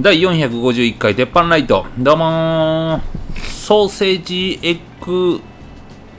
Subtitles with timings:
[0.00, 1.84] 第451回鉄板ライト。
[1.98, 3.40] どうもー。
[3.40, 5.40] ソーセージエッグ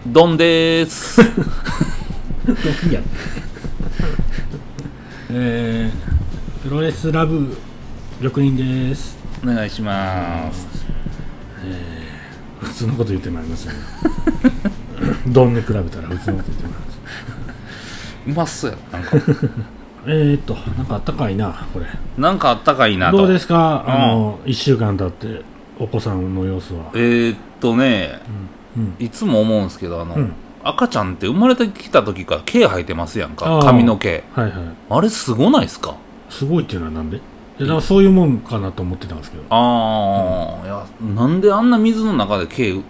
[0.05, 1.21] 丼でーす
[2.89, 2.99] いや
[5.29, 7.55] えー、プロレスラブ
[8.19, 9.17] 緑人です。
[9.45, 10.67] お願いします。
[12.59, 13.77] 普通のこと言ってまいりましたね。
[15.27, 16.97] ドンで比べたら普通のこと言ってまいりまし
[18.25, 19.17] たうまっそうやなんか
[20.11, 21.85] えーっとなんかあったかいなこれ。
[22.17, 23.17] なんかあったかいなと。
[23.17, 23.83] どうですか？
[23.87, 25.43] あの1週間経って
[25.79, 26.91] お子さんの様子は。
[26.95, 28.19] えー、っとね
[28.75, 30.33] うんいつも思うんですけどあの、うん。
[30.63, 34.23] 赤ちゃんって生まれてきた時から毛生えてますやんか髪の毛。
[34.33, 34.53] はいはい。
[34.89, 35.95] あれすごないですか？
[36.29, 37.21] すごいっていうのはなんで？
[37.59, 39.43] だからそういうもんかなと思ってたんですけど。
[39.49, 42.81] ああ、いやなんであんな水の中で毛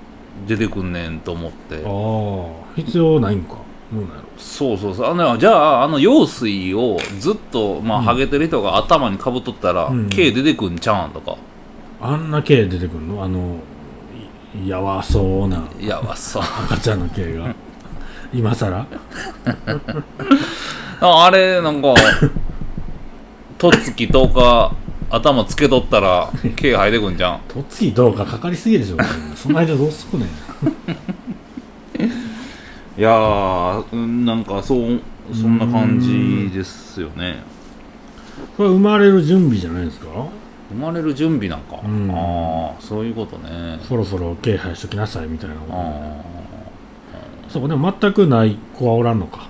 [0.48, 1.84] 出てくんねんと思って。
[1.86, 3.56] ああ必要ないんか
[3.92, 5.08] どうなんやろそうそうそう。
[5.08, 8.06] あのじゃああの用水をずっと、まあうん。
[8.06, 10.10] ハゲてる人が頭にかぶっとったら、うん。
[10.10, 11.38] 毛出てくんちゃうんとか？
[12.02, 13.24] あんな毛出てくるの？
[13.24, 13.58] あの
[14.64, 15.68] いやわそうな。
[15.80, 16.44] いやわそう。
[16.44, 17.54] 赤ちゃんの毛が。
[18.32, 18.86] 今さら
[21.02, 21.96] ああれなんか
[23.58, 24.72] とっつき10日
[25.10, 27.40] 頭つけとったら毛生えてくんじゃん。
[27.50, 28.98] とっつきどうかかかりすぎでしょ。
[29.36, 30.30] その間どうすくねん
[33.00, 35.00] いやーうんなんかそう
[35.34, 37.42] そんな感じですよね。
[38.58, 40.08] これ生まれる準備じゃないですか？
[40.70, 42.12] 生まれる準備なんか、うん。
[42.12, 43.80] ああそういうことね。
[43.88, 45.74] そろそろ毛生やしときなさいみたいなこと。
[45.78, 46.22] あ
[47.48, 49.48] そうかでも全くない子はおらんのか。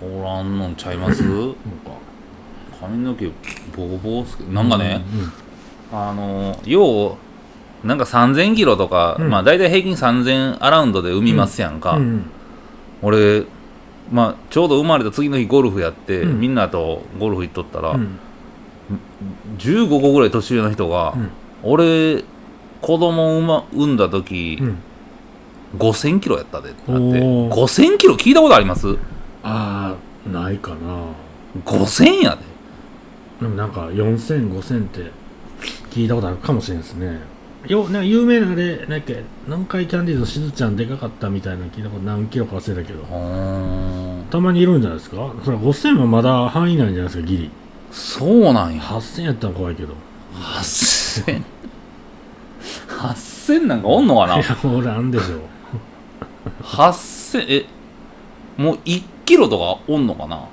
[0.00, 1.24] あおらんのんちゃいます？
[1.24, 1.56] なんか
[2.80, 3.32] 髪の毛ボ
[3.76, 4.52] コボコっすけど。
[4.52, 5.02] なんかね、
[5.90, 5.98] うん。
[5.98, 7.18] あのよ
[7.84, 9.30] うなんか3000キロとか、うん。
[9.30, 12.30] まあ大体平均3000アラウンドで産みますやんか、うん
[13.02, 13.44] 俺
[14.10, 16.40] まあちょうど生まれた次の日ゴルフやって、うん。
[16.40, 18.18] みんなとゴルフ行っとったら、うん。
[19.58, 21.30] 15個ぐらい年上の人が、うん。
[21.62, 22.24] 俺
[22.80, 24.78] 子供産,、ま、産んだ時、うん。
[25.76, 27.50] 5000キロやったでってなっておー。
[27.50, 28.96] 5000キロ聞いたことあります？
[29.42, 29.94] あ
[30.26, 30.76] あないかな
[31.64, 32.38] ?5000 やで。
[33.42, 35.10] でもなんか4000、5000って
[35.90, 37.20] 聞いたことあるかもしれないですね。
[37.68, 39.12] よ、なんか有名なあれ、なんか
[39.46, 43.04] 南海キャンディーズのしずちゃんでかかったみたいなの聞いたこと何キロか忘れたけど
[44.30, 45.32] たまにいるんじゃないですか？
[45.44, 47.50] それ5000はまだ範囲内じゃないですか、ギリ。
[47.92, 49.94] そうなんや8000やったら怖いけど。
[50.34, 51.42] 8000
[52.88, 54.38] 8000なんかおんのかな？
[54.38, 55.40] いや、おらんでしょ。
[56.62, 57.66] 8000え
[58.56, 60.48] もう1キロとかおんのかな？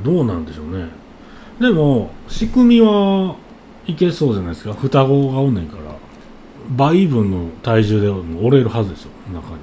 [0.00, 0.86] どうなんでしょうね。
[1.60, 3.36] でも、仕組みは
[3.86, 4.74] いけそうじゃないですか？
[4.74, 5.82] 双子がおんねんから。
[6.70, 9.56] 倍分の体重で折れるはずでしょ、中に。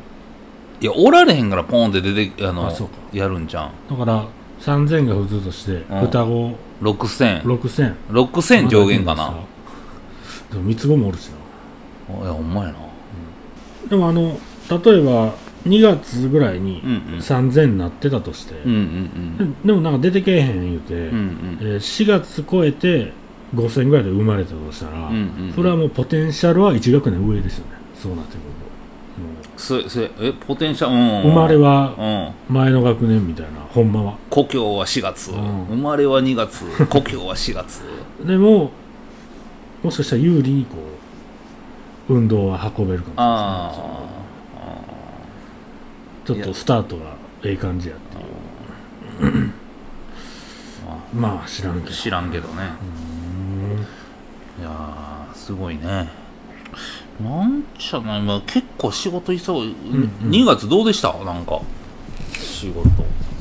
[0.82, 2.96] いやおられへんからポンって出てあのあそうか。
[3.14, 4.28] やるんじゃんだから、
[4.62, 6.00] 3000が普通として、うん。
[6.02, 6.56] 双子。
[6.82, 7.96] 6000 6000。
[8.10, 9.34] 6000上限かな？
[10.52, 11.32] でも三つ子もおるしい
[12.26, 12.74] やほんまやな。
[12.74, 12.80] な
[13.90, 14.22] でもあの
[14.70, 15.34] 例えば
[15.66, 17.20] 2月ぐらいにうんうん。
[17.20, 21.58] 3000になってたとして、うんうんででもなんか出てけえへん言うて、うんうん。
[21.62, 23.14] えー4月超えて
[23.54, 25.54] 5000ぐらいで生まれたとしたら、うんうんうん。
[25.54, 27.72] それはもうポテンシャルは1学年上ですよね。
[27.94, 28.42] そうなってくる
[29.58, 31.32] そそえポテンシャル、うん。
[31.32, 32.56] 生まれはうん。
[32.56, 34.18] 前の学年みたいなほんまは。
[34.30, 35.66] 故郷は4月、うん。
[35.68, 36.66] 生まれは2月。
[36.90, 37.82] 故郷は4月。
[38.26, 38.72] でも
[39.84, 40.78] もしかしたら有利にこ
[42.10, 43.74] う運動は運べるかもしれないあ
[46.26, 47.04] ちょっとスタートが
[47.44, 49.52] ええ感じやっていう。
[50.88, 51.96] あまあ知らんけど。
[51.96, 52.54] 知らんけどね。
[52.56, 53.25] いやー
[55.46, 56.10] すごいね。
[57.22, 60.30] なんちゃない、まあ、結構仕事忙い、んうん。
[60.32, 61.14] 2月どうでした？
[61.24, 61.62] なんか。
[62.34, 62.90] 仕事。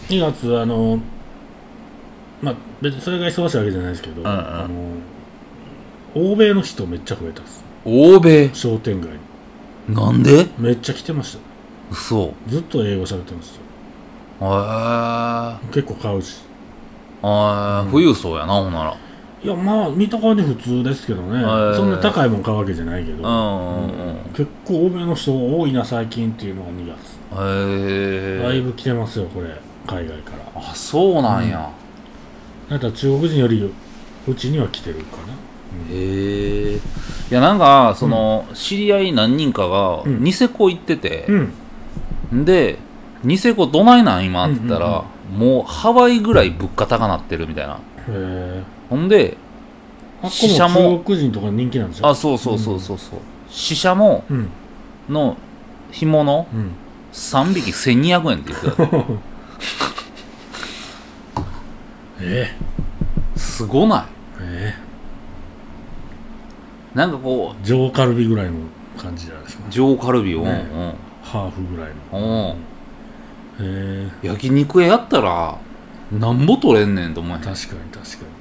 [0.09, 1.00] 2月あの
[2.42, 4.28] まあ別にそれが忙しいわけじゃないですけど、んうん。
[4.28, 4.75] あの
[6.15, 7.65] 欧米の人めっちゃ増えたんです。
[7.87, 8.50] 欧米？
[8.53, 9.10] 商店街
[9.88, 9.94] に。
[9.94, 10.47] なんで？
[10.59, 11.38] めっちゃ来てました。
[11.91, 12.26] 嘘。
[12.26, 13.60] へずっと英語喋ってました。
[14.42, 14.44] え。
[14.44, 16.42] ー、結構買うし。
[17.22, 18.97] あー富裕層やなほんなら
[19.44, 21.76] いやまあ見た感じ普通ですけどね、ー。
[21.76, 23.18] そんな高いもん買うわけじゃないけど、
[24.32, 29.48] 結構欧米の人多いな最近っていうのが2月へえだいぶ来てますよこれ。
[29.86, 30.62] 海外から。
[30.62, 31.70] あそうなんや、
[32.70, 33.70] だったら中国人より
[34.26, 35.34] うちには来てるかな。
[35.91, 36.80] へえい
[37.28, 40.24] やなんかその、知り合い何人かがうん。
[40.24, 41.26] ニセコ行ってて。
[42.32, 42.44] う、ん。
[42.46, 42.78] で
[43.22, 47.74] ニセコどないなん今って言ったら、うんもうハワイぐらい物価高なってるみたいな。
[47.74, 49.36] へえほんで
[50.28, 53.19] 死者もも中国人とか人気なんでしょあそうそうそうそうそう。
[53.48, 54.48] 死者もうん。
[55.09, 55.36] の
[55.91, 56.71] 干物うん。
[57.13, 59.04] 3匹1200円って言ってた。
[62.21, 62.54] え
[63.36, 64.04] すごない。
[64.41, 64.75] え
[66.95, 66.97] え。
[66.97, 68.53] なんかこ上カルビぐらいの
[68.97, 69.65] 感じじゃないですか。
[69.69, 70.66] う上カルビを、ね。
[70.72, 70.92] うん
[71.22, 72.21] ハーフぐらいうん。
[72.21, 72.54] のへ
[73.60, 74.09] え。
[74.22, 75.57] 焼肉屋やったら
[76.13, 77.42] なんぼ取れんねんと思えへん。
[77.42, 78.34] 確かに確かに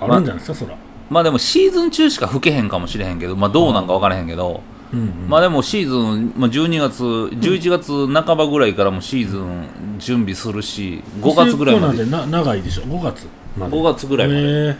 [0.00, 0.76] あるんじゃないですかそら。
[1.08, 4.62] まあでもシーズン中しか吹けへんかもしれへんけどまあどうなんか分からへんけど、
[4.92, 5.28] うんうん。
[5.28, 11.94] まあでもシーズン、まあ、12月11月半ばぐらいからもシーズン準備するし5月ぐらいまで。
[11.94, 13.26] 伊勢コーナーでな長いでしょ？5月
[13.56, 13.76] まで。
[13.76, 14.76] 5月ぐらいまで、へえ。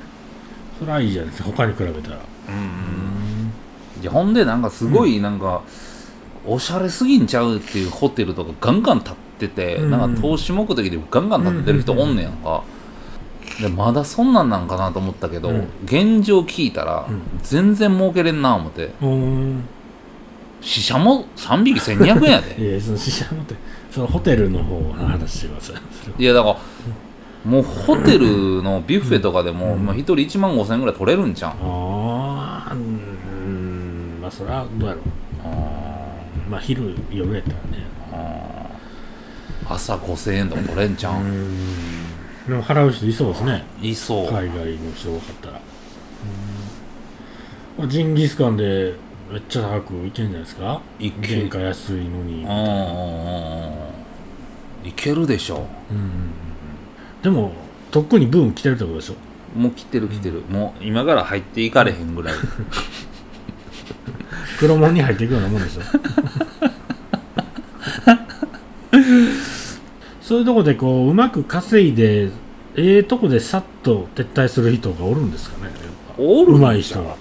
[0.79, 2.19] それはいいじゃないですか他に比べたら。
[2.49, 4.03] うんうん。
[4.03, 5.63] いやほんでなんかすごいなんか、
[6.47, 12.63] おしゃれすぎんちゃうっていうホテルとかガンガン建ってて、うんなんか投資目的でガンガン建ってる人おんねやんか、
[13.61, 15.69] でまだそんなんなんかなと思ったけど、うん。
[15.85, 17.23] 現状聞いたら、うん。
[17.43, 18.91] 全然儲けれんな思って。
[20.61, 22.57] 死者も3匹1200円やで。
[22.71, 23.55] いやその死者のって
[23.91, 25.73] そのホテルの方の話してくださ
[26.19, 26.57] いいやだから
[27.45, 29.87] もうホテルのビュッフェとかでも、うん。
[29.87, 31.55] まあ、1人1万5000円ぐらい取れるんじゃん、あ
[32.71, 35.03] あうーんまあそれはどうやろう。
[36.51, 37.87] まあ昼夜やったらね。
[39.69, 41.15] 朝5000円とか取れんじゃ、う？
[41.15, 41.27] んーん
[42.49, 43.65] でも払う人いそうですね。
[43.83, 45.61] いそう、海外の人多かったら。
[47.83, 47.89] うん。
[47.89, 48.95] ジンギスカンで
[49.31, 50.81] めっちゃ高くいけんじゃないですか？
[51.01, 52.45] いけ原価安いのに。
[52.45, 52.67] うんうんうん
[53.65, 55.67] うんいけるでしょ。
[55.91, 56.11] うんうんうん
[57.23, 57.51] でも
[57.91, 59.15] とっくにブーム来てるってことでしょ？
[59.59, 62.35] もう来てる来てる、もう今から入っていかれへんぐらい。
[64.61, 65.81] 黒門に入っていくようなもんでしょ？
[70.27, 72.31] そういうとこでこううまく稼いで
[72.75, 75.73] ええとこでさっと撤退する人がおるんですかね
[76.19, 77.15] おるうまい人が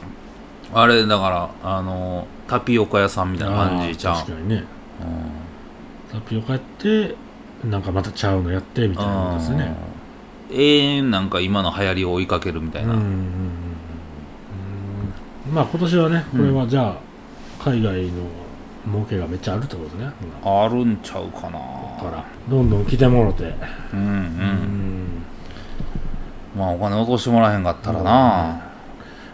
[0.73, 1.29] あれだか
[1.61, 4.55] らあのタピオカ屋さんみたいな感じじゃんあー確かにね。
[4.55, 6.19] うん。
[6.19, 7.15] タピオカやって
[7.63, 9.65] なんかまたちゃうのやってみたいなですよね。
[9.65, 13.27] うん永遠なんか今の流行りを追いかけるみたいな、うん
[15.51, 16.97] まあ今年はねこれはじゃあ
[17.63, 18.11] 海外の
[18.87, 20.11] 儲けがめっちゃあるってことね。
[20.43, 21.51] あるんちゃうかな。
[21.51, 23.53] からどんどん来てもろて。
[23.93, 25.07] うんうん、うん。
[26.55, 28.61] まあお金落としてもらえへんかったらな。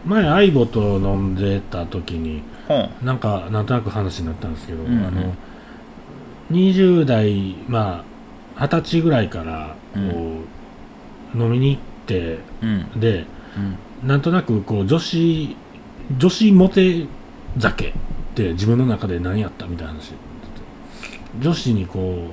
[0.05, 5.05] 前相棒と飲んでた時にほんなんかなんとなく話になったんですけど、うんうん。
[5.05, 5.33] あの
[6.51, 8.03] 20代ま
[8.57, 12.99] あ二十歳ぐらいからこう、飲みに行ってうん。
[12.99, 13.25] で
[13.57, 14.07] うん。
[14.07, 15.55] なんとなくこう女子
[16.17, 17.05] 女子モテ
[17.59, 17.93] 酒
[18.31, 20.13] って自分の中で何やったみたいな話。
[21.39, 22.29] 女子にこ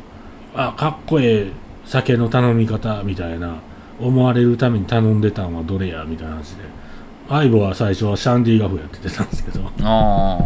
[0.54, 1.52] うあかっこええ
[1.84, 3.56] 酒の頼み方みたいな
[4.00, 6.64] 思われるために頼んでたんはどれやみたいな話で。
[7.28, 9.60] 相棒は最初はシャンディガフやってたんですけど。
[9.82, 10.38] あ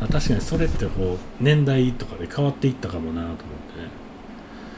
[0.00, 3.44] あ確かにそれってこう年代とかで変わっていったかもなと思ってね。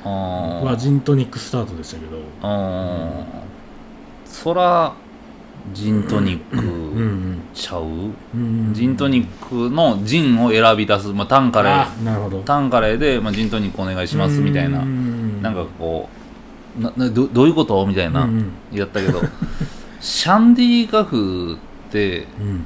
[0.04, 2.18] あああまあジントニックスタートでしたけど。
[2.42, 3.24] あ
[4.26, 4.94] そら
[5.72, 7.84] ジントニッうんクちゃう、
[8.74, 12.42] ジントニックのジンを選び出す、まあ、タンカレあーなるほど。
[12.42, 14.78] タンカレーで、まあ、ジントニックお願いしますみたいな。
[14.80, 16.08] ななんかこ
[16.78, 17.86] うななどどういうこと？
[17.86, 19.20] みたいな、うんやったけど。
[20.00, 21.54] シャンディガフ
[21.88, 22.64] ってうん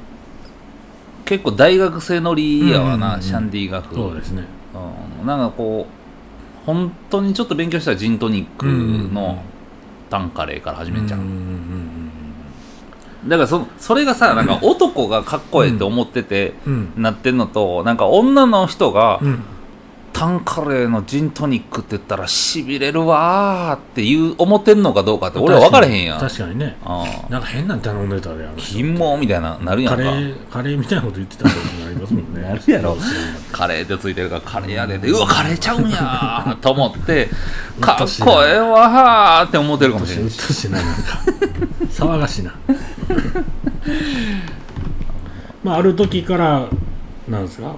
[1.25, 3.93] 結構大学生乗りやわな、シャンディガフ。
[3.93, 4.43] そうですね。
[5.21, 8.65] うん、なんかこう本当にちょっと勉強したらジントニック
[9.13, 9.41] の
[10.09, 11.86] タンカレーから始めんじゃん、うんうんうん
[13.27, 16.93] だからそそれがさなんか男がかっこええって思ってて、うん。
[16.97, 19.43] なってんのとなんか女の人が、うん。
[20.13, 26.19] タンカレーのジントニックって言ったらしびれるわーっていう思ってんのかどうかって俺は分からへんやん。
[26.19, 26.75] 確かにね。
[26.83, 28.43] ああなんか変なん頼んでたで。
[28.43, 30.01] あのみたいななるやんか。
[30.01, 31.51] カレーカレーみたいなこと言ってた時
[32.07, 32.33] ますもん。
[32.33, 32.97] ねなるやろ。
[33.51, 34.97] カレーってついてるからカレーやで。
[34.99, 35.97] てうわカレーちゃうんや。
[35.97, 37.29] ーと思って
[37.81, 40.31] かっこええわーって思ってるかもしれない
[40.71, 40.95] ないなん。
[40.95, 41.01] か
[41.91, 42.53] 騒がしいな
[45.63, 46.67] まあある時から
[47.27, 47.45] なん。
[47.45, 47.75] ですか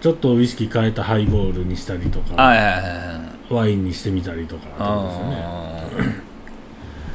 [0.00, 4.62] ちょっとウイスキー変えたハイボールにしたりとかはいはいはいはいワインにしてみたりとか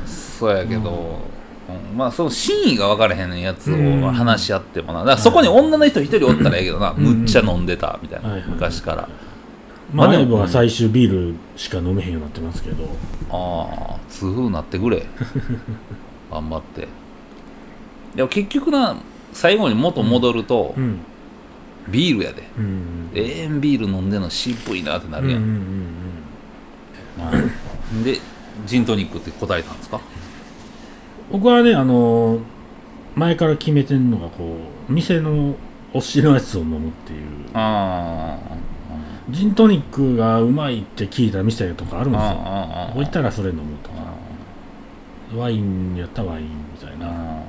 [0.06, 1.20] そうやけど、
[1.70, 1.98] うん。
[1.98, 4.04] まあその真意が分からへんやつうん。
[4.04, 5.00] を話し合ってもな。
[5.00, 9.10] だからそこに女の人一人おったらええけどな、んむっちゃ飲んでたみたいな、昔から。
[9.94, 12.84] まあまあでもは最終ビールしか飲めへんようになってますけど。
[13.30, 15.06] ああ痛風なってくれ。
[16.32, 16.88] 頑張って。
[18.16, 18.96] でも結局な
[19.34, 21.00] 最後に元戻ると、うん。
[21.90, 23.10] ビールやでうん。
[23.14, 24.18] 永遠ビール飲んで。
[24.18, 25.48] んの渋いなってなるやんうん。
[25.48, 25.52] う
[27.96, 28.20] んで
[28.66, 30.00] ジントニックって答えたんですか
[31.32, 32.40] 僕はねあの
[33.16, 34.58] 前から決めてんのがこ
[34.90, 35.56] う店の
[35.94, 37.22] 推しのやつを飲むっていう。
[37.54, 38.38] あ
[39.30, 42.28] ジントニックがうまいって聞いた店とかあるんですよ。
[42.30, 43.98] あここ行ったらそれ飲むとか。
[45.36, 47.08] ワインやったらワインみたいな。
[47.10, 47.44] あ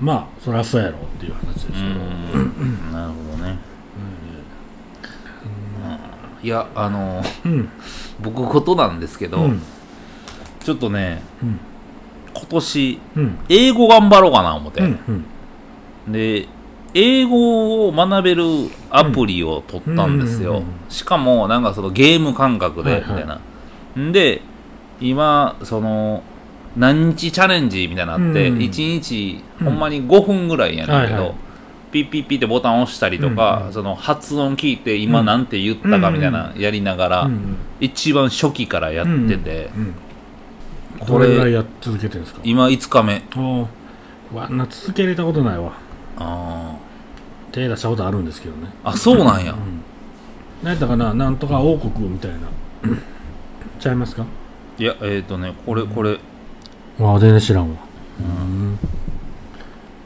[0.00, 2.92] まあそりゃそうやろっていう話ですけど、うん。
[2.92, 3.56] なるほどね。
[6.42, 7.70] いやあのうん。
[8.20, 9.62] 僕事なんですけど、うん。
[10.60, 11.58] ちょっとねうん
[12.44, 13.38] 今年うん。
[13.48, 15.24] 英語頑張ろうかな思って、うん
[16.06, 16.12] うん。
[16.12, 16.46] で
[16.94, 18.44] 英語を学べる
[18.90, 23.10] アプリを取ったんですよ、うんうんうんしかもなんかそのゲーム感覚ではいはい。
[23.10, 23.40] みたいな、
[24.00, 24.42] んで
[25.00, 26.22] 今その
[26.76, 28.58] 何日チャレンジみたいなのあって、うん。
[28.58, 29.66] 1日うん。
[29.66, 31.34] ほんまに5分ぐらいやねんけど、はいはい。
[31.90, 39.94] ピッピッピッってボタン押したりとか、うんうんその発音聞いて今なんて言ったかみたいなやりながら、うん一番初期からやってて、うんうん
[41.00, 43.22] こどれぐらいれやっ続けてるんですか今5日目。
[44.36, 45.72] あんな続けれたことないわ。
[46.18, 46.76] あ
[47.52, 48.68] 手出したことあるんですけどね。
[48.84, 49.82] ーあそうなんや、うん。
[50.62, 52.38] 何やったかななんとか王国みたいな。
[53.78, 54.24] ちゃいますか？
[54.78, 56.18] いやえっ、ー、とねこれこれ。
[56.98, 57.76] わあ全然知らんわ。
[58.20, 58.78] うん。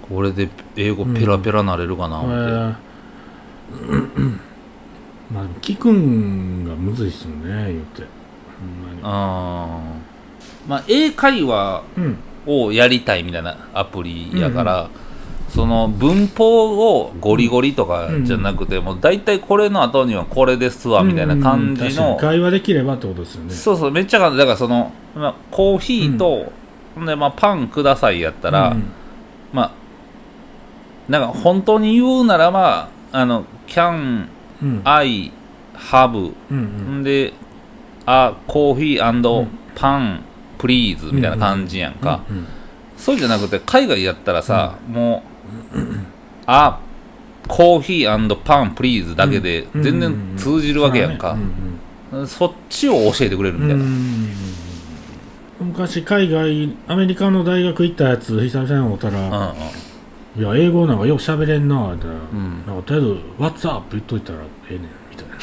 [0.08, 4.38] これで英語ペラペラなれるかなえ思って、ー。
[5.30, 8.04] まあでも聞くんがむずいっすよね言って。
[9.02, 10.07] あー
[10.68, 12.18] まあ英会話うん。
[12.46, 14.88] をやりたいみたいなアプリやから、
[15.50, 23.52] その文法をゴリゴリとかじゃなくて、もう大体これの後にはこれですわみたいな感じうん確かにの、会話できればってことですよね。
[23.52, 24.38] そうそうめっちゃ簡単。
[24.38, 26.52] だからその、まあ、コーヒーと、
[26.94, 28.84] ほんでまあパンくださいやったら、うん。
[29.52, 29.70] まあ
[31.10, 34.26] なんか本当に言うならばあの can
[34.62, 34.80] うん。
[34.84, 35.32] I
[35.74, 37.02] have うんん。
[37.02, 37.32] で、
[38.06, 39.48] あ、コーヒーうん。
[39.74, 40.24] パン、
[40.58, 42.22] プリーズみたいな感じやんか。
[42.30, 42.46] うん
[42.98, 45.22] そうじゃなくて、海外やったらさ、も
[45.72, 45.78] う、
[46.46, 46.80] あ、
[47.46, 49.82] コーヒーパン、プリーズだけでうん。
[49.84, 51.36] 全然通じるわけやんか。
[52.12, 52.22] う。
[52.22, 53.84] んそっちを教えてくれるみたいな。
[53.84, 54.28] うん
[55.60, 59.54] 昔海外アメリカの大学行ったやつ久々に会ったうんら
[60.38, 62.64] 「いや英語なんかよく喋れんな」って言ったらうん。
[62.64, 63.20] なんかとりあえず
[63.66, 65.34] 「What's up?」言っといたらええねんみたいな。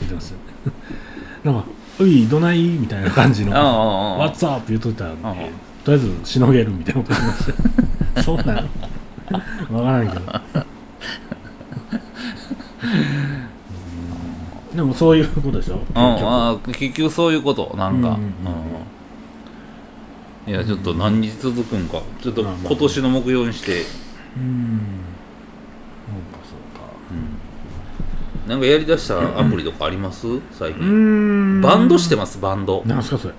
[0.00, 0.38] 言ってますよ
[1.42, 1.64] なんか
[2.00, 3.52] 「ういどない?」みたいな感じの。
[3.52, 5.10] うんうんうんうん「What's up?」言っといたら、
[5.84, 7.52] とりあえずしのげるみたいなこと言いまし
[8.14, 8.22] た。
[8.22, 10.20] そうなんわからんけど。
[14.74, 15.78] でもそういうことでしょ？
[15.78, 15.98] 結うん、局。
[16.28, 18.08] あー結局そういうこと、なんか。
[18.10, 18.22] うんうんうん
[20.46, 20.52] うん。
[20.52, 22.00] いや、ちょっと何日続くんか。
[22.22, 23.84] ちょっと今年の目標にして、
[24.36, 24.80] うん
[26.06, 26.86] そうかそうか
[28.50, 30.26] なんかやりだしたアプリとかあります？
[30.50, 31.58] 最う近。
[31.58, 31.60] ん。
[31.60, 32.82] バンドしてます、バンド。
[32.84, 33.34] なんすかそれ？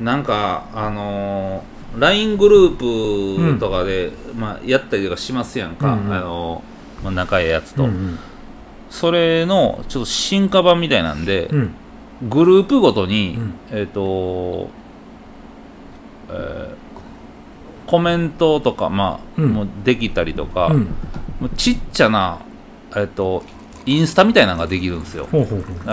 [0.00, 6.12] なんか、あのー、LINE グループとかで、まあ、やったりとかしますやんか、うんうん。
[6.14, 8.18] あのーまあ、仲いいやつと、うん。
[8.88, 11.74] それのちょっと進化版みたいなんで、うん。
[12.30, 13.54] グループごとに、うん。
[13.72, 14.70] えっ、と、
[16.30, 16.74] えー
[17.86, 19.50] コメントとか、まあうん。
[19.50, 20.80] もうできたりとか、うん。
[20.80, 20.88] も
[21.42, 22.38] うちっちゃな、
[22.96, 23.44] えっと
[23.86, 25.28] インスタみたいなのができるんですよ。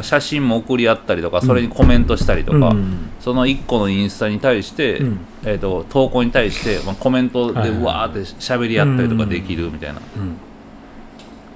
[0.01, 3.11] 写真も送り合ったりとかそれにコメントしたりとか、うん。
[3.19, 5.19] その1個のインスタに対して、うん。
[5.43, 10.37] えー、と投稿に対して、まあ、コメントでうわーって喋り合ったりとかできるみたいな、うん。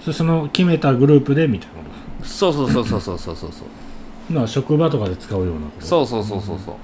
[0.03, 4.33] そその決めたグループでみたいなこそうそうそうそうそうそうそうそう。
[4.33, 5.85] とな職場とかで使うようなこと。
[5.85, 6.75] そうそうそうそうそう。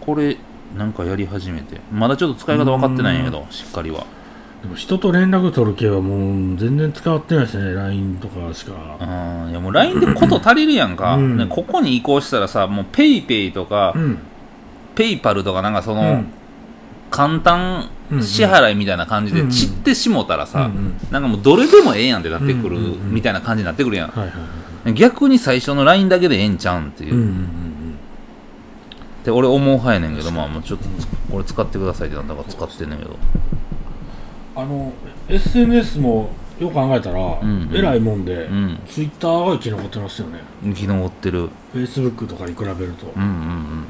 [0.00, 0.38] これ
[0.76, 1.80] なんかやり始めて。
[1.92, 4.06] まだちょっと使い方分かってないんやけどしっかりは
[4.64, 7.74] でも人と連絡取る系はもう全然使ってないですね。
[7.74, 8.72] LINE とかしか。
[8.98, 9.50] うん。
[9.50, 11.36] いやもう LINE でこと足りるやんか、うん。
[11.36, 14.18] ねここに移行したらさもう PayPay とか、うん。
[14.94, 16.26] ペイパルとかなんかその、うん。
[17.10, 17.90] 簡単
[18.22, 20.98] 支払いみたいな感じで散ってしもたらさ、うんうん。
[21.10, 27.34] なんかもうどれでもええやんってなってくるうんうんうんみたいな感じになってくるやん、はいはいはい逆に最初の LINE だけでええんちゃうんっていう、うんうんうん
[29.22, 30.84] って俺思う派やねんけどまあもうちょっと
[31.32, 33.12] これ使ってくださいってなったから使ってんねんけど。
[33.12, 33.16] うん
[34.56, 34.92] あの
[35.28, 36.30] SNS も
[36.60, 37.76] よく考えたら、んうん。
[37.76, 38.78] えらいもんで、うん。
[38.86, 40.38] ツイッターが生き残ってますよね。
[40.62, 41.48] 生き残ってる。
[41.74, 43.84] Facebook とかに比べると、うんうん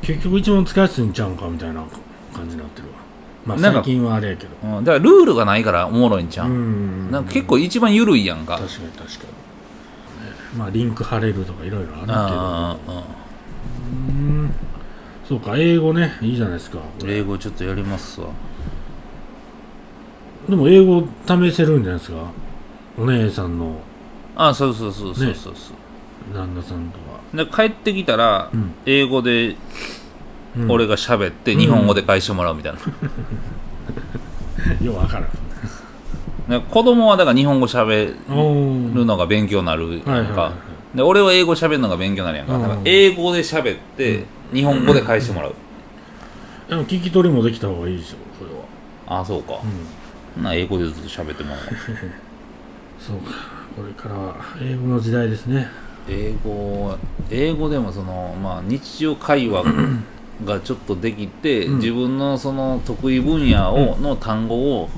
[0.00, 1.82] 結局一番使いやすいんちゃうんかみたいな
[2.32, 2.94] 感じになってるわ。
[3.44, 4.50] まあなんか最近はあれやけど。
[4.62, 4.76] うん。
[4.76, 8.58] うんだからルールがないからおもろいんちゃう、んなんか結構一番緩いやんか。
[8.58, 9.24] 確かに確か
[10.54, 10.58] に。
[10.58, 12.12] まあリンク貼れるとかいろいろあるけど。
[12.12, 13.04] ああああ
[13.88, 14.50] うん。
[15.26, 16.16] そうか英語ね。
[16.20, 16.78] いいじゃないですか。
[17.04, 18.28] 英語ちょっとやりますわ
[20.48, 22.18] でも英語試せるんじゃないですか？
[22.98, 23.76] お姉さんの。
[24.36, 25.54] あそうそうそうそうそう。
[25.54, 29.56] そう、旦那さんとか、で帰ってきたら、うん英語で
[30.56, 30.70] うん。
[30.70, 32.78] 俺が喋って日本語で返してもらうみたいな、
[34.84, 35.28] ようわからん。
[36.48, 40.52] で子供はだから日本語喋おるのが勉強になるやんか、はいはいはい
[40.96, 42.62] で俺は英語喋るのが勉強になるやんか,、うん。
[42.62, 44.24] だから英語で喋って
[44.54, 45.54] 日本語で返してもらう、
[46.70, 49.18] でも聞き取りもできた方がいいでしょそれは。
[49.18, 49.58] ああそうか、うん
[50.42, 51.64] な英語でずっと喋ってもらおう。
[52.98, 53.32] そうか
[53.76, 55.68] これからは英語の時代ですね。
[56.08, 56.96] 英語
[57.30, 59.64] 英語でもその、まあ、日常会話
[60.44, 61.76] がちょっとできて、うん。
[61.78, 64.88] 自分のその得意分野を、の単語を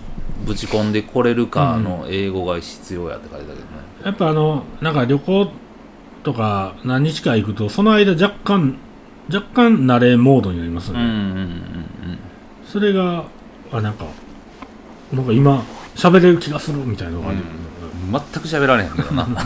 [0.47, 3.67] ぶち込んでこれるかの英語が必要やって書いてたけどね、
[4.05, 5.51] やっぱあのなんか旅行
[6.23, 8.77] とか何日か行くとその間若干
[9.33, 12.19] 若干慣れモードになりますよね、うんうんうんうん。
[12.65, 13.25] それが
[13.73, 14.07] あなんか
[15.13, 15.65] なんか今
[15.95, 18.13] 喋れる気がするみたいなのがある、うん。
[18.13, 19.13] 全く喋られへんけど。
[19.13, 19.27] な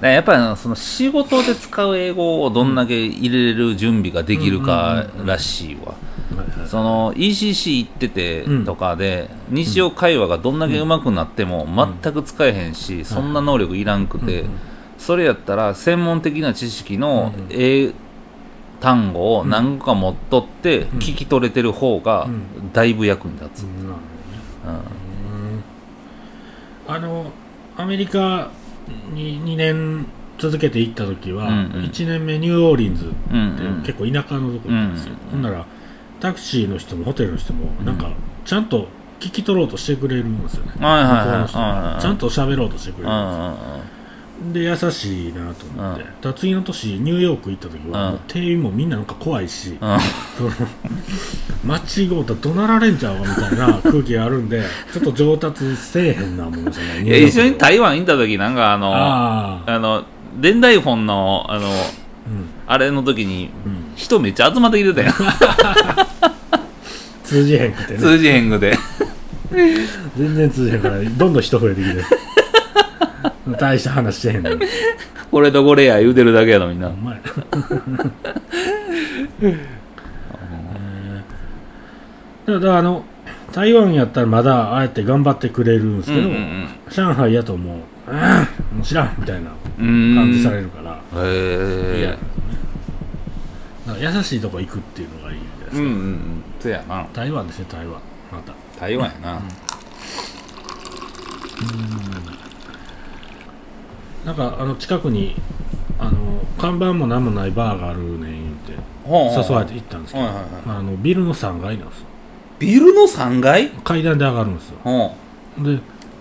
[0.00, 5.94] やっぱりその仕事で使う英語をどんだけ入れる準備ができるからしいわ、
[6.68, 11.66] その ECC 行っててとかで、日常会話がどんだけ上手くなっても
[12.02, 14.50] 全く使えへんし、そんな能力いらんくて、うん
[14.98, 17.46] それやったら専門的な知識のうん。
[17.50, 17.92] 英
[18.80, 20.82] 単語を何個か持っとってん。
[20.98, 22.72] 聞き取れてる方がうん。
[22.72, 23.66] だいぶ役に立つ、
[26.86, 27.32] あの
[27.76, 28.50] アメリカ
[29.12, 30.06] に2年
[30.38, 31.84] 続けて行った時は、うんうん。
[31.84, 35.66] 1年目ニューオーリンズって結構田舎のとこ行ったんですよ、うんほんなら
[36.20, 37.86] タクシーの人もホテルの人もうん。
[37.86, 38.10] なんか
[38.44, 38.88] ちゃんと
[39.20, 43.97] 聞き取ろうとしてくれるんですよね、向こうの人ちゃんと喋ろうとしてくれるんですよ
[44.52, 46.34] で優しいなと思って、うん。
[46.34, 48.18] 次の年ニューヨーク行った時は、うん。
[48.28, 49.78] 店員もみんななんか怖いし、うん。
[51.66, 60.04] 間違うたら怒鳴られんちゃうわみたいな空気があるんでちょっと上達せえへんなもんですよねいや一緒にイ台湾行った時なんかあのあの
[60.40, 61.74] 伝来本のあのうん。
[62.66, 63.92] あれの時にうん。
[63.96, 65.12] 人めっちゃ集まってきてたよ
[67.24, 67.98] 通じへんくてね。
[67.98, 68.78] 通じへんぐで
[70.16, 72.02] 全然通じへんからどんどん人増えてきて
[73.56, 74.66] 大した話してへんのに
[75.30, 77.20] これとこれや言うてるだけやのみんなお前
[82.46, 83.04] だからあの
[83.52, 90.14] 台湾やったらまだああやって頑張ってくれるんですけど、うんうん上海やともう「ああもう知らん」みたいなうん。
[90.16, 90.92] 感じされるから。
[90.94, 92.18] へえね
[94.00, 96.44] 優しいとこ行くっていうのがいいじゃないですか、うんうんうん。
[96.60, 97.06] そやな。
[97.12, 98.00] 台湾ですね台湾。
[98.30, 98.52] また。
[98.80, 99.40] 台湾やな
[104.28, 105.34] なんかあの近くに
[105.98, 106.18] あの
[106.58, 108.72] 看板も何もないバーがあるねん言って
[109.06, 110.52] 誘われて行ったんですけど、はいはいはい。
[110.66, 112.06] まあ、あのビルの3階なんですよ。
[112.58, 113.70] ビルの3階？
[113.70, 114.76] 階段で上がるんですよ。
[114.84, 115.14] ほ
[115.56, 115.80] で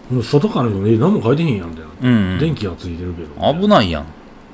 [0.10, 2.40] もう外から見てもえ何も書いてへんやんみたいな、ううんうん。
[2.40, 3.54] 電気がついてるけど。
[3.54, 4.06] 危ないやん。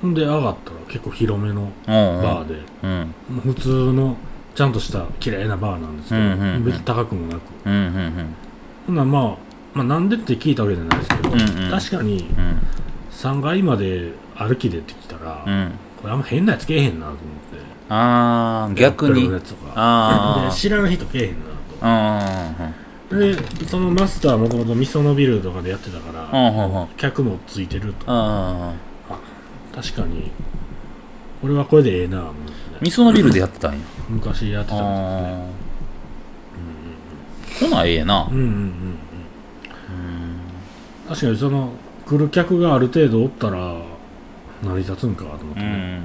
[0.01, 2.19] ほんで上がったら結構広めのうんう。
[2.21, 3.13] んバーで、うん。
[3.29, 4.17] もう普通の
[4.55, 6.65] ちゃんとした綺麗なバーなんですけど、うんうんうん。
[6.65, 7.41] 別に高くもなく。
[7.65, 8.35] うんうん。
[8.87, 9.37] ほんならまあ、
[9.75, 11.69] まあなんでって聞いたわけじゃないですけど、うんうん。
[11.69, 12.59] 確かにうん
[13.13, 15.71] 3階まで歩きでってきたら、うん。
[16.01, 17.23] これあんま変なやつけえへんなと思って。
[17.89, 19.31] ああ逆に。
[19.31, 22.55] やつとか 知らない人けえへんなあ
[23.09, 23.35] とで
[23.67, 28.05] そのマスターはもともとみそのビルとかでやってたから、客もついてると。
[28.07, 28.73] あ
[29.09, 29.15] あ
[29.75, 30.31] 確かに
[31.41, 32.51] これはこれでええなと思って。
[32.51, 33.79] ね味噌のビルでやってたんや。
[34.09, 35.45] 昔やってたんですよね。
[37.61, 38.27] ああほなええな。
[38.29, 38.49] うんうんうん。
[38.49, 38.67] うん。
[41.07, 41.73] 確かにその
[42.05, 43.77] 来る客がある程度おったら
[44.63, 45.65] 成り立つんかと思ってね。
[45.65, 46.01] うん。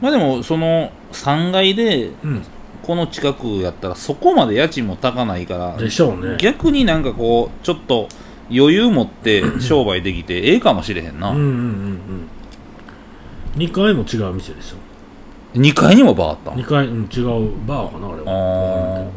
[0.00, 2.42] まあでもその3階でうん、
[2.82, 6.36] この近くやったらそこまで家賃も高ないからでしょうね。
[6.38, 8.08] 逆になんかこうちょっと
[8.50, 11.50] 余裕持って 商売できてええかもしれへんな、うんうんうん
[13.56, 13.60] うん。
[13.60, 14.76] 2階も違う店でしょ。
[15.58, 19.10] 2階にもバーあったん2階、うん、違うバーかなあれあはーうん。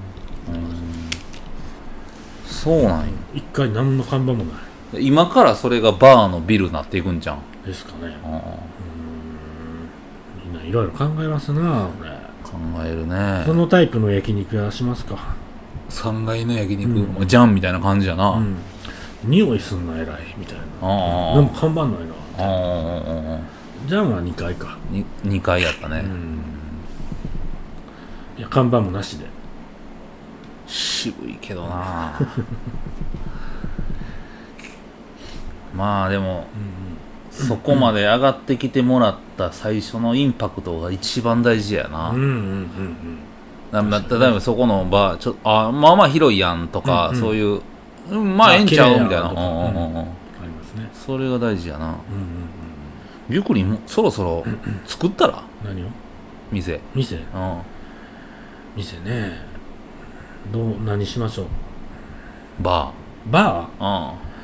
[2.46, 3.06] そうなんや。
[3.34, 7.38] 1階何の看板もな今からそれがバーのビルになっていくんじゃん。
[7.38, 8.16] いですかね。
[8.24, 8.42] あ
[10.46, 13.44] みんないろいろ考えますなこれー考えるね。
[13.46, 15.36] そのタイプの焼肉屋しますか。
[15.90, 17.28] 3階の焼肉、うん。
[17.28, 18.56] じゃんみたいな感じやな、うん。
[19.24, 20.64] 匂いすんな偉いみたいな。
[20.82, 21.98] ああでも看板ないな。
[22.38, 23.40] ああ
[23.88, 24.78] じゃんは2階か。
[24.90, 26.40] に2階やったね、うん。
[28.38, 29.26] いや看板もなしで。
[30.68, 32.20] 渋いけどな
[35.76, 43.18] まあでもうんそこまで上がってきてもらった最初のインパクトが一番大事やな、うんうんうんうん
[43.72, 43.90] なん。
[43.90, 47.22] だ例えばそこのバーちょあまあまあ広いやんとか、うんうん。
[47.22, 47.62] そういう、
[48.12, 49.96] うん、まあええんちゃうみたいな、うんうんうん。
[49.96, 50.04] うんあ
[50.44, 50.90] りますね。
[50.94, 51.88] それが大事やな。
[51.88, 52.00] うんうんうん
[53.28, 54.46] ゆっくりもそろそろ
[54.86, 55.44] 作ったら？
[55.66, 55.88] 何を？
[56.52, 56.80] 店。
[56.94, 57.16] 店？
[57.16, 57.22] うん。
[58.76, 59.42] 店ね。
[60.54, 61.48] どう何しましょう？
[62.62, 62.92] バ
[63.32, 64.12] バー？
[64.12, 64.35] うん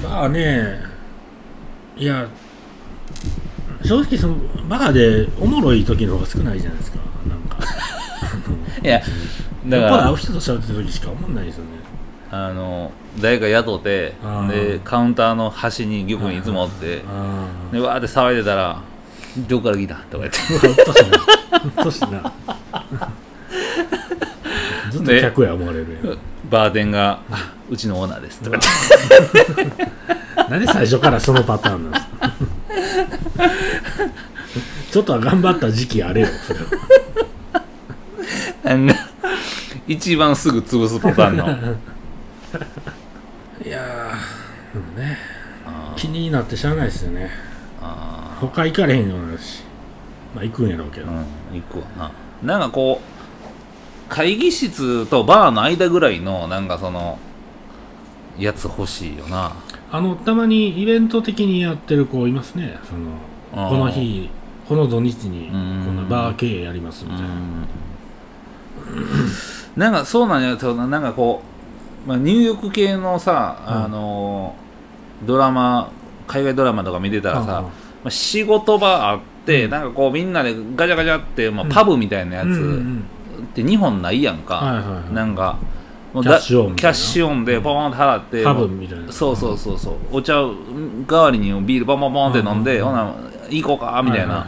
[0.00, 0.80] ーバーね
[1.96, 2.28] いや
[3.84, 4.36] 正直その
[4.68, 6.98] バーでおもろい時の方が少ないじゃないですか。
[7.28, 7.58] なんか。
[8.82, 9.02] いや
[9.66, 10.10] だから。
[10.10, 11.70] う人と喋ってる時しか思んないですよね。
[12.30, 14.14] あの誰か雇って
[14.48, 18.80] でカウンターの端に玉にいつもおってあでわーって騒いでたら
[19.48, 20.68] 「どこから来た?」とか言って。
[20.68, 21.18] うっとしな。
[21.62, 22.32] うっとしな
[24.92, 26.18] ずっと客や思われるやん。
[26.50, 28.58] バーテンがあ「うちのオーナーです」とか。
[28.58, 28.68] 言
[29.66, 29.88] って
[30.50, 32.32] なんで最初からそのパターンなんですか？
[34.90, 36.60] ちょっとは頑張った時期あれよそれ
[38.76, 38.94] なんか
[39.88, 41.46] 一番すぐ潰すパターンの。
[43.64, 45.16] いやーでもね
[45.66, 45.98] あー。
[45.98, 47.30] 気になってしゃあないですよね。
[47.80, 49.62] あ他行かれへんようになるし。
[50.34, 51.24] まあ行くんやろうけど、ーうん
[51.54, 51.84] 行くわ
[52.42, 52.58] な。
[52.58, 53.04] なんかこう
[54.12, 57.18] 会議室とバーの間ぐらいのなんかその
[58.38, 59.52] やつ欲しいよな。
[59.90, 62.78] あのたまにイベント的にやってる子いますね。
[62.84, 64.28] そのこの日
[64.68, 65.84] この土日にうん。
[65.86, 67.26] このバー経営やりますみたいな、
[69.76, 71.42] なんかそうなんやけどなんかこ
[72.04, 73.72] う、まあ、入浴系のさ、うん。
[73.84, 74.54] あの
[75.24, 75.90] ドラマ
[76.26, 77.70] 海外ドラマとか見てたらさ、あま
[78.04, 79.70] あ、仕事場あって、うん。
[79.70, 81.70] なんかこうみんなでガチャガチャって、まあうん。
[81.70, 82.46] パブみたいなやつ
[83.52, 85.14] って日本ないやんか、はいはいはい。
[85.14, 85.58] なんか
[86.12, 89.12] キャッシュオンキャッシュオンでポーンって払ってパブみたいな。
[89.12, 89.94] そうそうそうそう。
[90.10, 90.42] お茶
[91.06, 93.14] 代わりにビールポンポンポンって飲んで、うんほな
[93.50, 94.46] 行こうかみたいな、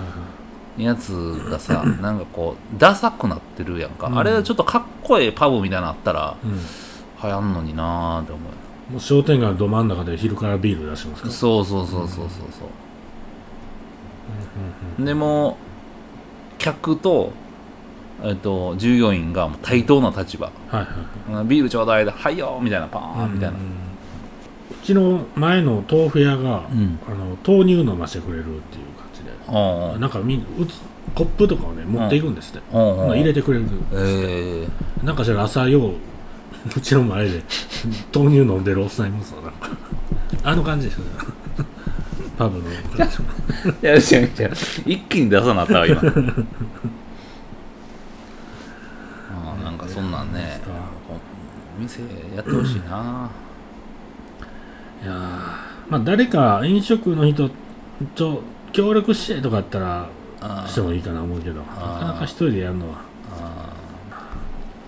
[0.78, 1.10] やつ
[1.50, 4.18] がさなんかこうダサくなってるやんか、うん。
[4.18, 6.58] あれちょっとかっこええパブみたいなのあったらうん。
[7.22, 8.40] 流行んのになーって思
[8.90, 11.36] もう商店街のど真ん中で昼からビール出しますかうら。
[11.36, 12.64] そうそうそうそうそうそ
[15.00, 15.04] う。
[15.04, 15.56] でも
[16.58, 17.32] 客と、
[18.22, 20.46] えっと、従業員が対等な立場。
[20.46, 20.86] はいは
[21.32, 21.46] いはい。
[21.46, 23.84] ビールちょうだいだはいよーみたいなパーンみたいな、うん
[24.70, 26.98] うちの前の豆腐屋が、うん。
[27.06, 30.80] あの豆乳飲ませてくれるっていう感じで、おうおうなんかみんうつ
[31.14, 35.92] コップとかをね持っていくんですって、おうおうほな入れてくれるえー、なんかしら朝よう
[36.76, 37.42] うちの前で
[38.14, 39.70] 豆乳飲んでるおっさんいますわなんか。
[40.42, 41.10] あの感じですよね。
[42.36, 42.74] パブのい
[43.82, 44.00] や違う
[44.38, 44.52] 違う。
[44.84, 50.60] 一気に出さなったわ今あーなんかそんなんね
[51.78, 52.02] 店
[52.34, 53.30] やってほしいな、
[55.02, 55.14] いやー
[55.88, 57.50] まあ誰か飲食の人
[58.14, 60.08] と協力してとかやったら
[60.66, 62.98] してもいいかな思うけどなかなか一人でやるのは。
[63.40, 63.74] あ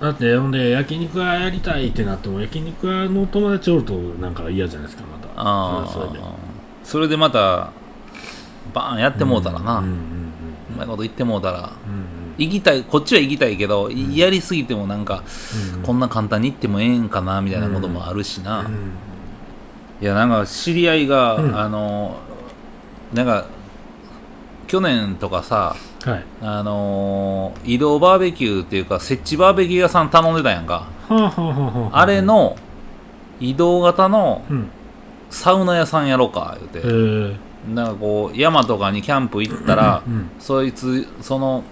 [0.01, 5.29] だってほんで焼肉屋やりたいってなっても焼肉屋の友達おるとなんか嫌じゃないですかまた。
[5.37, 5.89] あー。
[5.89, 6.25] それで。
[6.85, 7.71] それでまた
[8.75, 10.77] バーンやってもうたらな、ううんうんうん。
[10.77, 11.73] まいこと言ってもうたら。
[11.87, 15.23] うん行きたいこっちは行きたいけど、やりすぎてもなんか、
[15.77, 15.83] うん。
[15.83, 18.93] こんな簡単に行ってもええんかなみたいなこともあるしな、うん。
[20.01, 21.59] いやなんか知り合いが、うん。
[21.59, 22.17] あの
[23.15, 23.47] なんか
[24.67, 26.25] 去年とかさはい。
[26.43, 30.87] あの移動バーベキューっていうか設置バーベキュー屋さん頼んでたやんか。
[31.09, 32.57] はあれの
[33.41, 34.69] 移動型のうん。
[35.29, 36.89] サウナ屋さんやろうか言えうて。
[36.89, 37.37] ー
[37.75, 40.31] なんかこう山とかにキャンプ行ったら、うん。
[40.39, 41.65] そいつその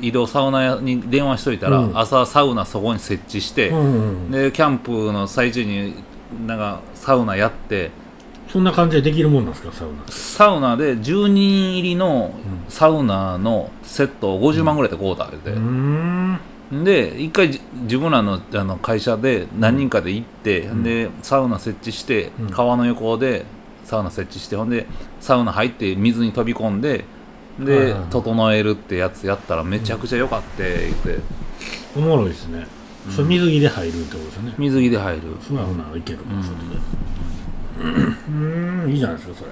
[0.00, 1.98] 移動サウナ屋に電話しといたら、うん。
[1.98, 5.94] 朝サウナそこに設置して、うんうんでキャンプの最中に
[6.46, 7.90] なんかサウナやって
[8.48, 10.04] そんな感じでできるもんなんですかサウナ。
[10.08, 12.70] サウナで10人入りのうん。
[12.70, 16.38] サウナのセットを50万ぐらいで買うた言うて、うーん。
[16.84, 20.82] で一回じ自分らのあの会社で何人かで行って、うん。
[20.82, 22.50] でサウナ設置して、うん。
[22.50, 23.44] 川の横で
[23.84, 24.86] サウナ設置してほんで
[25.20, 27.04] サウナ入って水に飛び込んで
[27.58, 31.22] で、整えるってやつやったらめちゃくちゃ良かって言って。
[31.96, 32.66] おもろいですね。
[33.10, 34.54] それ水着で入るってことですよね。
[34.58, 35.22] 水着で入る。
[35.40, 36.42] それはほないけるうん。
[36.42, 37.94] それで。
[37.98, 39.50] うーんいいじゃないですかそれ。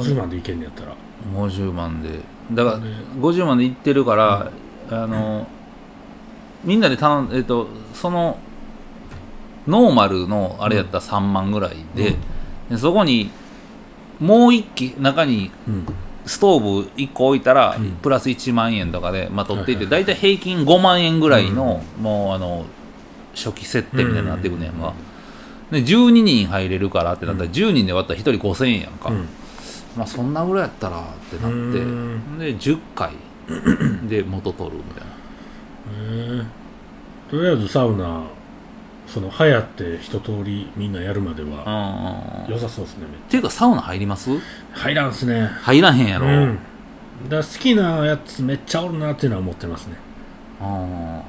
[0.00, 0.94] 50万でいけんのやったら。
[1.34, 2.20] 50万で。
[2.52, 2.86] だからね
[3.20, 4.50] 50万で行ってるから、
[4.90, 5.46] あの
[6.64, 8.38] みんなで頼んえっとその
[9.66, 12.16] ノーマルのあれやったら3万ぐらいで,、
[12.68, 13.30] でそこに
[14.18, 15.86] もう一機中にうん
[16.30, 17.90] ストーブ1個置いたら、うん。
[17.96, 22.66] プラス1万円とかで、まあ、取っていて、は大体平均5万円ぐらいの、もうあの
[23.34, 24.94] 初期設定みたいになってくねんが、
[25.72, 29.28] で12人入れるからってなったら、10人で割ったら1人5000円やんか、うん。
[29.96, 32.38] まあそんなぐらいやったらってなってうん。
[32.38, 33.10] で10回
[34.08, 35.04] で元取るみたい
[36.38, 36.44] な。
[37.28, 38.22] とりあえずサウナ
[39.12, 44.30] その流行って一通りみんなやるまではうん良さそうですねっていうかサウナ入ります？
[44.72, 45.46] 入らんすね。
[45.62, 46.58] 入らへんやろ、うん。
[47.28, 49.96] だ好きなやつめっちゃおるなっていうのは思ってますね。
[50.60, 51.22] うん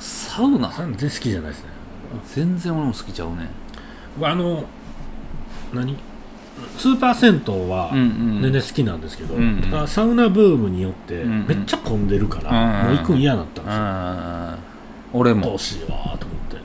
[0.00, 0.68] サウナ？
[0.76, 1.70] 全然好きじゃないですね。
[2.34, 3.48] 全然俺も好きちゃうね。
[4.20, 4.64] あの
[5.72, 5.96] 何？
[6.76, 9.86] スーパー銭湯は全然好きなんですけど、うんうん。
[9.86, 14.58] サウナブームによってめっちゃ混んでるから、もう行くん嫌だったんうですよ、ん
[15.12, 15.42] 俺も。
[15.42, 16.18] どうしようと思っ
[16.50, 16.56] て。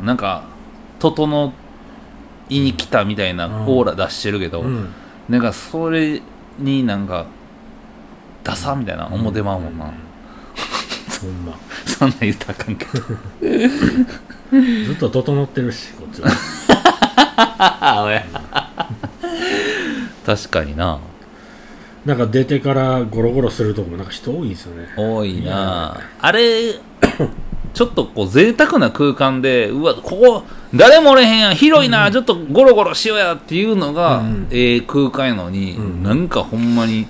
[0.00, 0.06] うん。
[0.06, 0.44] なんか
[0.98, 1.52] 整
[2.48, 4.88] いに来たみたいなオーラ出してるけど、うん。
[5.28, 6.22] なんかそれ
[6.58, 7.26] になんか
[8.44, 11.58] ダサみたいな思ってまうもんな、ほんま。
[11.86, 12.92] そんなん言ったらあかんけど。
[14.50, 16.28] ずっと整ってるしこっちは。
[20.24, 20.98] 確かにな。
[22.04, 24.88] なんか出てからゴロゴロするとこもなんか人多いんですよね。
[24.96, 26.00] 多いな。
[26.20, 26.74] あれ
[27.78, 30.42] ちょっとこう贅沢な空間でうわここ
[30.74, 31.54] 誰もおれへんやん。
[31.54, 34.48] 広いな、ちょっとゴロゴロしようやっていうのが、うん。
[34.50, 36.02] ええ空間やのに、うん。
[36.02, 37.06] なんかほんまに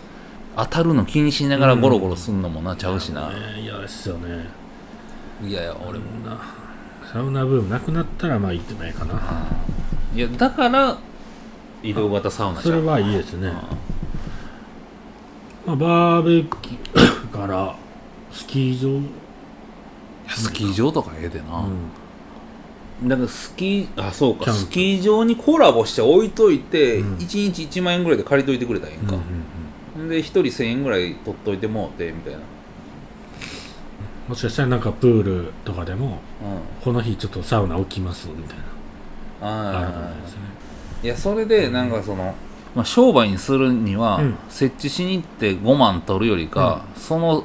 [0.54, 4.46] 当たるの気にしながらゴロゴロすんのもな、ちゃうしな、ですよね。
[5.42, 6.38] いやいや俺もな
[7.10, 9.14] サウナブームなくなったらまあ行ってもいいかな。
[10.14, 10.98] いやだから
[11.82, 13.52] 移動型サウナそれはいいですね、
[15.64, 17.74] まあ、バーベキューから
[18.30, 19.00] スキー場、
[20.28, 21.64] スキー場とかええでな、
[23.02, 23.08] うん。
[23.08, 24.52] だからスキーあそうか。
[24.52, 27.16] スキー場にコラボして置いといて、うん。
[27.16, 29.22] 1日1万円ぐらいで借りといてくれたらええんか、うん
[29.96, 30.08] うんうん。
[30.08, 32.40] で1人1000円ぐらい取っといてもうてみたいな、
[34.28, 36.12] もしかしたらなんかプールとかでもうん、
[36.82, 38.64] この日ちょっとサウナ置きますみたいな。
[39.40, 40.38] あるかもしれないですね。
[41.04, 42.34] いやそれでなんかその、
[42.74, 44.36] まあ、商売にするには、うん。
[44.48, 47.44] 設置しに行って5万取るよりか、その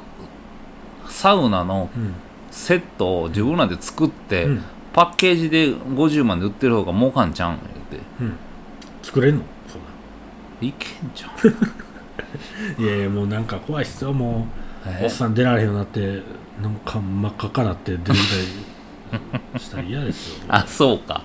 [1.08, 2.14] サウナのうん
[2.54, 4.62] セットを自分らで作って、うん。
[4.92, 7.56] パッケージで50万で売ってる方が儲かんちゃうん
[7.90, 8.06] 言うて。
[8.20, 8.36] うん。
[9.02, 9.42] 作れんの？
[9.68, 9.76] そ
[10.64, 11.68] んいけんじゃんな
[12.78, 14.46] いやいやもうなんか怖いっすよも
[14.86, 14.88] う。
[14.88, 15.02] え？
[15.04, 16.22] おっさん出られへんようになって
[16.62, 18.20] なんか真っ赤かなって出てきた
[19.56, 20.44] り したら嫌ですよ。
[20.48, 21.22] あそうか。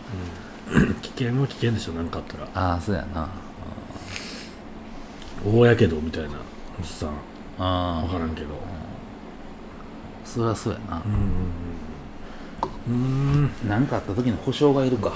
[0.74, 0.94] うん。
[1.02, 2.48] 危険は危険でしょなんかあったら。
[2.56, 3.30] ああそうやな。
[5.46, 6.30] 大やけどみたいな
[6.80, 7.10] おっさん。
[7.58, 8.48] 分からんけど
[10.30, 11.02] そりゃそうやな。
[12.88, 15.15] うん何かあった時の保証がいるか、ね。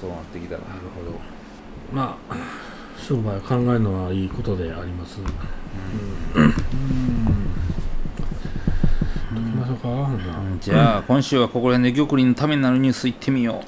[0.00, 0.60] そうなってきたら。
[0.60, 1.18] なるほど。
[1.92, 2.36] まあ
[2.96, 5.20] 商売を考えるのはいいことであります。
[6.34, 6.44] うん。
[9.36, 9.54] うん。
[9.60, 9.88] ましょうか？
[9.88, 10.58] ほん。
[10.60, 11.02] じゃあ。
[11.02, 13.62] 今週はここら辺で玉林のためになるニュースいってみよ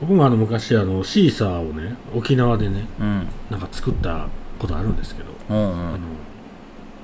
[0.00, 3.28] 僕もあの昔あのシーサーをね沖縄でねううん。
[3.50, 6.00] なんか作ったことあるんですけど、うんうあのん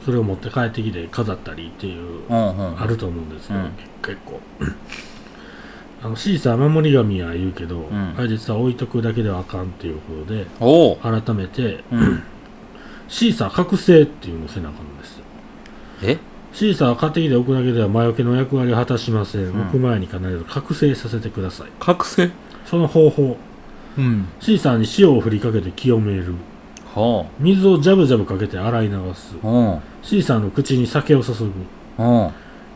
[0.04, 3.70] それを持って帰ってきて飾ったりっていうあると思うんですけど、うん。
[4.02, 4.40] 結構。
[6.00, 8.14] あのシーサー守り神は言うけど、ん。
[8.16, 12.22] あれ実は置いとくだけではあかんっていうことでおお改めて、うん。
[13.08, 15.24] シーサー覚醒っていうのをせなあかんんですよ。
[16.02, 16.18] え？
[16.52, 19.62] シーサーを買ってきて置くだけでは魔除けの役割を果たしません、ん。
[19.62, 21.68] 置く前に必ず覚醒させてください。
[21.80, 22.30] 覚醒？
[22.66, 23.36] その方法。
[23.96, 24.28] うん。
[24.40, 26.24] シーサーに塩を振りかけて清める。
[26.24, 26.32] ほ
[27.38, 29.36] 水をジャブジャブかけて洗い流す。
[29.42, 29.80] ううん。
[30.02, 31.52] シーサーの口に酒を注ぐ。
[31.98, 32.32] うん。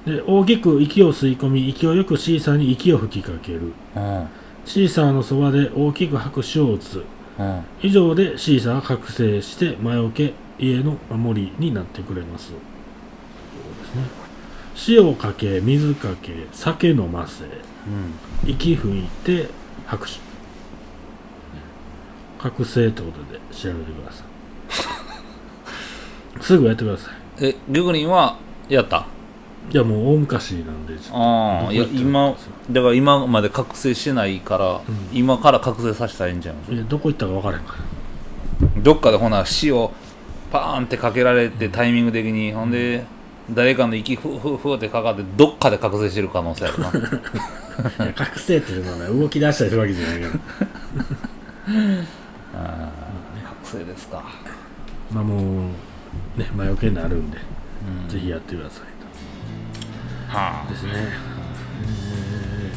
[0.07, 3.73] で大きく息を吸い込み勢いよくシーサーに息を吹きかける。
[3.97, 4.29] うん。
[4.65, 7.05] シーサーのそばで大きく拍手を打つ。
[7.39, 7.63] うん。
[7.81, 12.49] 以上でシーサーが覚醒して魔除け家の守りになってくれます。
[12.49, 12.57] そう
[13.85, 14.23] ですね。
[14.89, 17.45] 塩をかけ水かけ酒飲ませ。
[17.45, 18.51] うん。
[18.51, 19.49] 息吹いて
[19.87, 20.32] 拍手
[22.42, 24.24] 覚醒ってことで調べてくださ
[26.38, 26.42] い。
[26.42, 27.14] すぐやってください。
[27.40, 28.37] え玉林は
[28.68, 29.07] やった？
[29.72, 31.16] いやもう大昔なんでちょっと。
[31.16, 32.35] ああいや今
[32.70, 34.81] だから今まで覚醒してないから、ん。
[35.12, 38.83] 今から覚醒させたらいいんじゃんどこ行ったか分からへんから。
[38.83, 39.88] どっかでほな塩
[40.50, 43.05] パーンってかけられてタイミング的に、ほんで
[43.50, 50.33] 誰かの息ふふふってかかってどっかで覚醒してる可能性あるな 覚醒っていうのはね動き出したりするわけじゃないから
[52.53, 54.25] 覚醒ですか。
[55.12, 55.69] まあも
[56.37, 57.38] うね魔除けになるんで、
[58.05, 58.09] うん。
[58.09, 58.93] ぜひやってください
[60.35, 60.93] はとですね。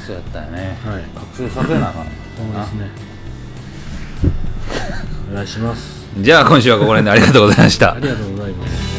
[0.02, 0.78] あそうやったよね。
[0.86, 1.04] はい。
[1.04, 2.90] 覚醒させなあかんそうですね。
[5.32, 6.06] お願いします。
[6.20, 7.94] じゃあ今週はここら辺でありがとうございました。
[7.94, 8.95] ありがとうございます